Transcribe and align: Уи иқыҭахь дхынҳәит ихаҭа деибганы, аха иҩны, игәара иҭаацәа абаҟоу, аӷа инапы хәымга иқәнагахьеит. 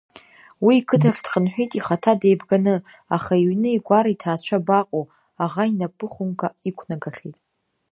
Уи 0.65 0.73
иқыҭахь 0.79 1.21
дхынҳәит 1.25 1.71
ихаҭа 1.79 2.13
деибганы, 2.21 2.75
аха 3.15 3.33
иҩны, 3.37 3.69
игәара 3.75 4.09
иҭаацәа 4.13 4.57
абаҟоу, 4.59 5.03
аӷа 5.43 5.63
инапы 5.71 6.05
хәымга 6.13 6.47
иқәнагахьеит. 6.69 7.37